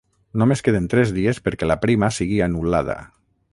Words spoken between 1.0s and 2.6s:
dies perquè la prima sigui